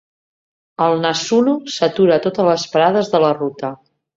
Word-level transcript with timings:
El 0.85 1.03
"Nasuno" 1.03 1.53
s"atura 1.73 2.17
a 2.17 2.25
totes 2.27 2.51
les 2.51 2.67
parades 2.75 3.13
de 3.17 3.25
la 3.27 3.35
ruta. 3.43 3.75